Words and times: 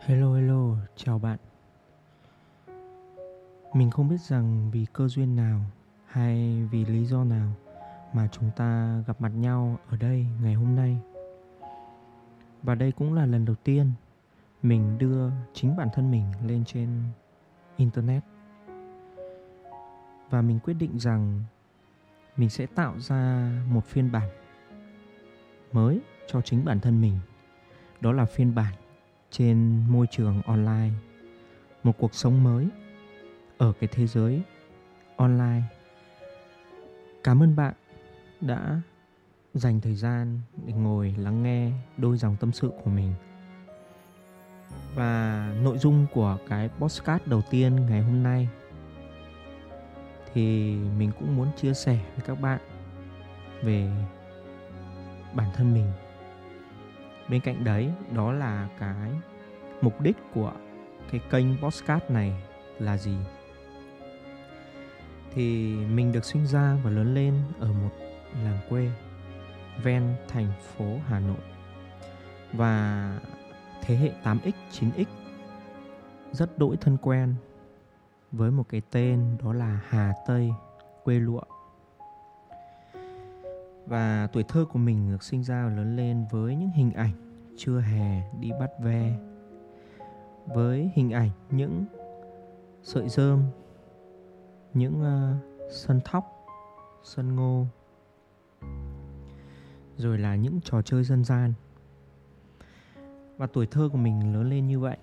Hello 0.00 0.34
hello, 0.34 0.76
chào 0.96 1.18
bạn. 1.18 1.38
Mình 3.74 3.90
không 3.90 4.08
biết 4.08 4.20
rằng 4.20 4.70
vì 4.70 4.86
cơ 4.92 5.08
duyên 5.08 5.36
nào 5.36 5.60
hay 6.06 6.62
vì 6.70 6.84
lý 6.84 7.04
do 7.04 7.24
nào 7.24 7.52
mà 8.12 8.28
chúng 8.32 8.50
ta 8.56 9.02
gặp 9.06 9.20
mặt 9.20 9.28
nhau 9.28 9.78
ở 9.88 9.96
đây 9.96 10.26
ngày 10.42 10.54
hôm 10.54 10.76
nay. 10.76 10.98
Và 12.62 12.74
đây 12.74 12.92
cũng 12.92 13.14
là 13.14 13.26
lần 13.26 13.44
đầu 13.44 13.56
tiên 13.64 13.92
mình 14.62 14.98
đưa 14.98 15.30
chính 15.52 15.76
bản 15.76 15.88
thân 15.94 16.10
mình 16.10 16.24
lên 16.46 16.64
trên 16.64 17.02
internet. 17.76 18.22
Và 20.30 20.42
mình 20.42 20.58
quyết 20.60 20.74
định 20.74 20.98
rằng 20.98 21.44
mình 22.36 22.50
sẽ 22.50 22.66
tạo 22.66 22.98
ra 22.98 23.52
một 23.68 23.84
phiên 23.84 24.12
bản 24.12 24.30
mới 25.72 26.00
cho 26.26 26.40
chính 26.40 26.64
bản 26.64 26.80
thân 26.80 27.00
mình. 27.00 27.18
Đó 28.00 28.12
là 28.12 28.24
phiên 28.24 28.54
bản 28.54 28.74
trên 29.30 29.84
môi 29.88 30.06
trường 30.06 30.42
online. 30.42 30.90
Một 31.82 31.98
cuộc 31.98 32.14
sống 32.14 32.44
mới 32.44 32.68
ở 33.58 33.72
cái 33.80 33.88
thế 33.92 34.06
giới 34.06 34.42
online. 35.16 35.62
Cảm 37.24 37.42
ơn 37.42 37.56
bạn 37.56 37.74
đã 38.40 38.80
dành 39.54 39.80
thời 39.80 39.94
gian 39.94 40.40
để 40.66 40.72
ngồi 40.72 41.14
lắng 41.18 41.42
nghe 41.42 41.72
đôi 41.96 42.16
dòng 42.16 42.36
tâm 42.40 42.52
sự 42.52 42.70
của 42.84 42.90
mình. 42.90 43.14
Và 44.94 45.54
nội 45.62 45.78
dung 45.78 46.06
của 46.14 46.38
cái 46.48 46.68
postcard 46.78 47.24
đầu 47.26 47.42
tiên 47.50 47.86
ngày 47.86 48.02
hôm 48.02 48.22
nay 48.22 48.48
thì 50.32 50.74
mình 50.98 51.12
cũng 51.18 51.36
muốn 51.36 51.48
chia 51.56 51.74
sẻ 51.74 51.98
với 52.16 52.26
các 52.26 52.40
bạn 52.40 52.60
về 53.62 53.90
bản 55.34 55.50
thân 55.54 55.74
mình. 55.74 55.86
Bên 57.28 57.40
cạnh 57.40 57.64
đấy, 57.64 57.90
đó 58.14 58.32
là 58.32 58.68
cái 58.78 59.10
mục 59.80 60.00
đích 60.00 60.16
của 60.34 60.52
cái 61.10 61.20
kênh 61.30 61.46
postcard 61.62 62.04
này 62.08 62.42
là 62.78 62.96
gì 62.96 63.16
thì 65.34 65.76
mình 65.76 66.12
được 66.12 66.24
sinh 66.24 66.46
ra 66.46 66.78
và 66.84 66.90
lớn 66.90 67.14
lên 67.14 67.34
ở 67.58 67.72
một 67.72 67.90
làng 68.44 68.58
quê 68.68 68.90
ven 69.82 70.14
thành 70.28 70.52
phố 70.60 70.98
Hà 71.06 71.20
Nội 71.20 71.40
và 72.52 73.18
thế 73.82 73.96
hệ 73.96 74.12
8X, 74.24 74.52
9X 74.70 75.04
rất 76.32 76.58
đỗi 76.58 76.76
thân 76.76 76.96
quen 76.96 77.34
với 78.32 78.50
một 78.50 78.68
cái 78.68 78.82
tên 78.90 79.36
đó 79.42 79.52
là 79.52 79.80
Hà 79.88 80.14
Tây, 80.26 80.50
quê 81.04 81.14
lụa. 81.14 81.42
Và 83.86 84.28
tuổi 84.32 84.42
thơ 84.42 84.64
của 84.72 84.78
mình 84.78 85.12
được 85.12 85.22
sinh 85.22 85.44
ra 85.44 85.64
và 85.64 85.70
lớn 85.70 85.96
lên 85.96 86.26
với 86.30 86.56
những 86.56 86.70
hình 86.70 86.92
ảnh 86.92 87.12
chưa 87.56 87.80
hè 87.80 88.22
đi 88.40 88.50
bắt 88.60 88.70
ve 88.82 89.29
với 90.46 90.90
hình 90.94 91.10
ảnh 91.10 91.30
những 91.50 91.84
sợi 92.82 93.08
rơm 93.08 93.42
những 94.74 95.00
uh, 95.00 95.72
sân 95.72 96.00
thóc 96.04 96.46
sân 97.02 97.36
ngô 97.36 97.66
rồi 99.96 100.18
là 100.18 100.34
những 100.34 100.60
trò 100.60 100.82
chơi 100.82 101.04
dân 101.04 101.24
gian. 101.24 101.52
Và 103.36 103.46
tuổi 103.46 103.66
thơ 103.66 103.88
của 103.92 103.98
mình 103.98 104.34
lớn 104.34 104.50
lên 104.50 104.66
như 104.66 104.80
vậy. 104.80 104.96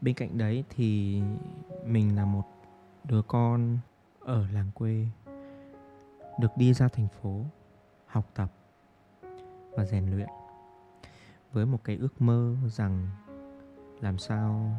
Bên 0.00 0.14
cạnh 0.14 0.38
đấy 0.38 0.64
thì 0.70 1.20
mình 1.84 2.16
là 2.16 2.24
một 2.24 2.44
đứa 3.04 3.22
con 3.22 3.78
ở 4.20 4.46
làng 4.52 4.70
quê 4.74 5.06
được 6.40 6.56
đi 6.56 6.72
ra 6.72 6.88
thành 6.88 7.08
phố 7.08 7.40
học 8.06 8.30
tập 8.34 8.52
và 9.70 9.84
rèn 9.84 10.10
luyện 10.10 10.28
với 11.52 11.66
một 11.66 11.84
cái 11.84 11.96
ước 11.96 12.22
mơ 12.22 12.56
rằng 12.66 13.08
làm 14.02 14.18
sao 14.18 14.70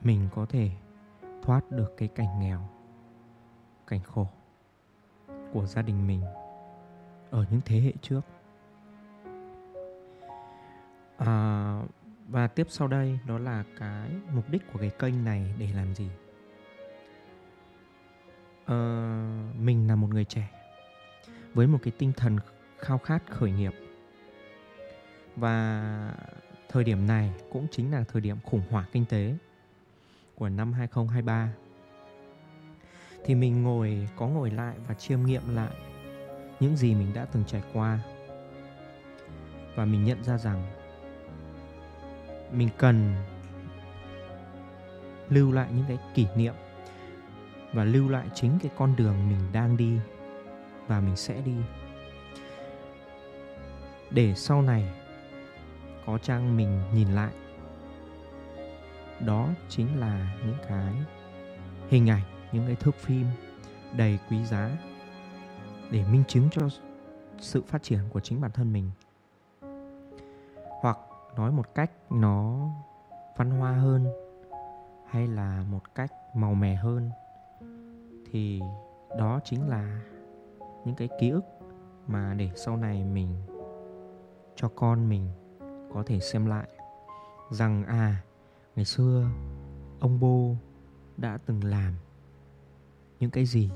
mình 0.00 0.28
có 0.34 0.46
thể 0.48 0.70
thoát 1.42 1.70
được 1.70 1.94
cái 1.96 2.08
cảnh 2.08 2.40
nghèo 2.40 2.68
cảnh 3.86 4.00
khổ 4.00 4.26
của 5.52 5.66
gia 5.66 5.82
đình 5.82 6.06
mình 6.06 6.22
ở 7.30 7.46
những 7.50 7.60
thế 7.64 7.80
hệ 7.80 7.92
trước? 8.02 8.20
À, 11.16 11.82
và 12.28 12.46
tiếp 12.46 12.66
sau 12.70 12.88
đây 12.88 13.18
đó 13.26 13.38
là 13.38 13.64
cái 13.78 14.10
mục 14.32 14.50
đích 14.50 14.72
của 14.72 14.78
cái 14.78 14.90
kênh 14.90 15.24
này 15.24 15.54
để 15.58 15.68
làm 15.74 15.94
gì? 15.94 16.10
À, 18.66 18.76
mình 19.58 19.88
là 19.88 19.96
một 19.96 20.08
người 20.10 20.24
trẻ 20.24 20.50
với 21.54 21.66
một 21.66 21.78
cái 21.82 21.92
tinh 21.98 22.12
thần 22.16 22.38
khao 22.78 22.98
khát 22.98 23.22
khởi 23.30 23.50
nghiệp. 23.50 23.72
Và 25.36 26.14
thời 26.74 26.84
điểm 26.84 27.06
này 27.06 27.30
cũng 27.50 27.66
chính 27.70 27.92
là 27.92 28.04
thời 28.12 28.22
điểm 28.22 28.36
khủng 28.44 28.62
hoảng 28.70 28.84
kinh 28.92 29.04
tế 29.04 29.34
của 30.34 30.48
năm 30.48 30.72
2023 30.72 31.52
thì 33.24 33.34
mình 33.34 33.62
ngồi, 33.62 34.08
có 34.16 34.28
ngồi 34.28 34.50
lại 34.50 34.76
và 34.88 34.94
chiêm 34.94 35.22
nghiệm 35.22 35.54
lại 35.54 35.74
những 36.60 36.76
gì 36.76 36.94
mình 36.94 37.14
đã 37.14 37.24
từng 37.24 37.44
trải 37.46 37.62
qua. 37.72 37.98
Và 39.74 39.84
mình 39.84 40.04
nhận 40.04 40.24
ra 40.24 40.38
rằng 40.38 40.62
mình 42.52 42.68
cần 42.78 43.14
lưu 45.28 45.52
lại 45.52 45.68
những 45.74 45.84
cái 45.88 45.98
kỷ 46.14 46.26
niệm 46.36 46.54
và 47.72 47.84
lưu 47.84 48.08
lại 48.08 48.26
chính 48.34 48.58
cái 48.62 48.70
con 48.76 48.96
đường 48.96 49.28
mình 49.28 49.52
đang 49.52 49.76
đi 49.76 49.98
và 50.86 51.00
mình 51.00 51.16
sẽ 51.16 51.40
đi. 51.44 51.56
Để 54.10 54.34
sau 54.34 54.62
này 54.62 55.03
có 56.06 56.18
chăng 56.18 56.56
mình 56.56 56.82
nhìn 56.94 57.08
lại. 57.08 57.32
Đó 59.26 59.48
chính 59.68 60.00
là 60.00 60.36
những 60.46 60.56
cái 60.68 60.94
hình 61.88 62.10
ảnh, 62.10 62.22
những 62.52 62.66
cái 62.66 62.76
thước 62.76 62.94
phim 62.94 63.26
đầy 63.96 64.18
quý 64.30 64.44
giá 64.44 64.70
để 65.90 66.04
minh 66.12 66.24
chứng 66.28 66.48
cho 66.50 66.68
sự 67.38 67.62
phát 67.62 67.82
triển 67.82 68.00
của 68.12 68.20
chính 68.20 68.40
bản 68.40 68.50
thân 68.50 68.72
mình. 68.72 68.90
Hoặc 70.80 70.98
nói 71.36 71.52
một 71.52 71.74
cách 71.74 71.90
nó 72.10 72.68
văn 73.36 73.50
hoa 73.50 73.72
hơn 73.72 74.06
hay 75.10 75.26
là 75.26 75.64
một 75.70 75.94
cách 75.94 76.12
màu 76.34 76.54
mè 76.54 76.74
hơn, 76.74 77.10
thì 78.30 78.60
đó 79.18 79.40
chính 79.44 79.68
là 79.68 80.00
những 80.84 80.94
cái 80.94 81.08
ký 81.20 81.30
ức 81.30 81.44
mà 82.06 82.34
để 82.34 82.50
sau 82.54 82.76
này 82.76 83.04
mình, 83.04 83.36
cho 84.56 84.68
con 84.68 85.08
mình 85.08 85.28
có 85.94 86.02
thể 86.06 86.20
xem 86.20 86.46
lại 86.46 86.68
rằng 87.50 87.84
à 87.84 88.22
ngày 88.76 88.84
xưa 88.84 89.30
ông 90.00 90.20
bô 90.20 90.54
đã 91.16 91.38
từng 91.46 91.64
làm 91.64 91.94
những 93.20 93.30
cái 93.30 93.44
gì? 93.44 93.70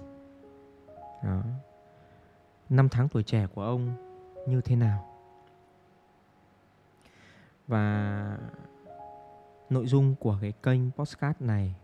Đó. 1.23 1.43
Năm 2.69 2.89
tháng 2.89 3.09
tuổi 3.09 3.23
trẻ 3.23 3.47
của 3.55 3.63
ông 3.63 3.95
như 4.47 4.61
thế 4.61 4.77
nào? 4.77 5.05
Và 7.67 8.39
nội 9.71 9.87
dung 9.87 10.15
của 10.15 10.39
cái 10.41 10.53
kênh 10.63 10.91
postcard 10.91 11.41
này 11.41 11.75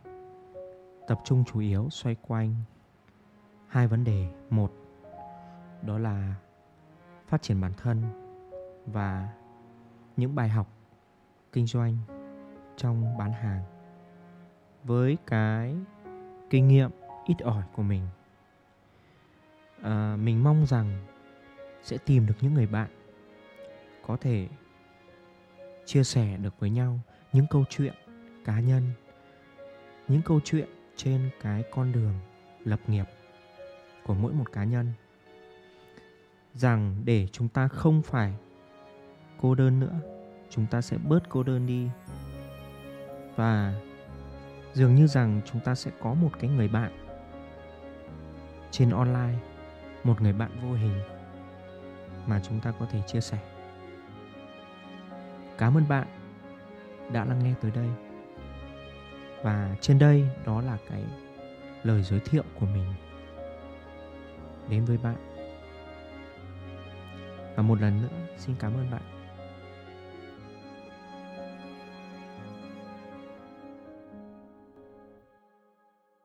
tập 1.06 1.20
trung 1.24 1.44
chủ 1.44 1.60
yếu 1.60 1.90
xoay 1.90 2.16
quanh 2.28 2.54
hai 3.68 3.86
vấn 3.86 4.04
đề. 4.04 4.28
Một, 4.50 4.72
đó 5.82 5.98
là 5.98 6.34
phát 7.26 7.42
triển 7.42 7.60
bản 7.60 7.72
thân 7.76 8.02
và 8.86 9.28
những 10.16 10.34
bài 10.34 10.48
học 10.48 10.68
kinh 11.52 11.66
doanh 11.66 11.96
trong 12.76 13.18
bán 13.18 13.32
hàng 13.32 13.62
với 14.84 15.16
cái 15.26 15.76
kinh 16.50 16.68
nghiệm 16.68 16.90
ít 17.26 17.36
ỏi 17.40 17.62
của 17.72 17.82
mình. 17.82 18.06
À, 19.82 20.16
mình 20.16 20.44
mong 20.44 20.66
rằng 20.66 21.06
sẽ 21.82 21.98
tìm 21.98 22.26
được 22.26 22.34
những 22.40 22.54
người 22.54 22.66
bạn 22.66 22.88
có 24.06 24.16
thể 24.16 24.48
chia 25.84 26.04
sẻ 26.04 26.36
được 26.36 26.60
với 26.60 26.70
nhau 26.70 27.00
những 27.32 27.46
câu 27.50 27.64
chuyện 27.70 27.94
cá 28.44 28.60
nhân 28.60 28.92
những 30.08 30.22
câu 30.22 30.40
chuyện 30.44 30.68
trên 30.96 31.30
cái 31.42 31.64
con 31.70 31.92
đường 31.92 32.14
lập 32.64 32.80
nghiệp 32.86 33.04
của 34.06 34.14
mỗi 34.14 34.32
một 34.32 34.52
cá 34.52 34.64
nhân. 34.64 34.92
Rằng 36.54 37.02
để 37.04 37.28
chúng 37.32 37.48
ta 37.48 37.68
không 37.68 38.02
phải 38.02 38.34
cô 39.44 39.54
đơn 39.54 39.80
nữa. 39.80 40.00
Chúng 40.50 40.66
ta 40.66 40.80
sẽ 40.80 40.96
bớt 40.98 41.28
cô 41.28 41.42
đơn 41.42 41.66
đi. 41.66 41.88
Và 43.36 43.74
dường 44.72 44.94
như 44.94 45.06
rằng 45.06 45.40
chúng 45.44 45.60
ta 45.60 45.74
sẽ 45.74 45.90
có 46.00 46.14
một 46.14 46.30
cái 46.40 46.50
người 46.50 46.68
bạn. 46.68 46.92
Trên 48.70 48.90
online, 48.90 49.38
một 50.04 50.20
người 50.20 50.32
bạn 50.32 50.50
vô 50.62 50.72
hình 50.72 51.00
mà 52.26 52.40
chúng 52.48 52.60
ta 52.60 52.72
có 52.80 52.86
thể 52.86 53.00
chia 53.06 53.20
sẻ. 53.20 53.38
Cảm 55.58 55.76
ơn 55.76 55.88
bạn 55.88 56.06
đã 57.12 57.24
lắng 57.24 57.44
nghe 57.44 57.54
tới 57.60 57.70
đây. 57.70 57.88
Và 59.42 59.76
trên 59.80 59.98
đây, 59.98 60.28
đó 60.46 60.60
là 60.60 60.78
cái 60.90 61.04
lời 61.82 62.02
giới 62.02 62.20
thiệu 62.20 62.44
của 62.60 62.66
mình 62.66 62.94
đến 64.68 64.84
với 64.84 64.98
bạn. 64.98 65.16
Và 67.56 67.62
một 67.62 67.80
lần 67.80 68.02
nữa, 68.02 68.36
xin 68.38 68.56
cảm 68.58 68.74
ơn 68.74 68.90
bạn. 68.90 69.23